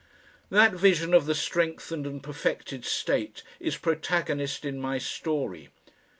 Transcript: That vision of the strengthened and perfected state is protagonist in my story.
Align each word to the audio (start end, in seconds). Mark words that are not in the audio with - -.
That 0.49 0.71
vision 0.71 1.13
of 1.13 1.27
the 1.27 1.35
strengthened 1.35 2.07
and 2.07 2.23
perfected 2.23 2.85
state 2.85 3.43
is 3.59 3.77
protagonist 3.77 4.65
in 4.65 4.79
my 4.81 4.97
story. 4.97 5.69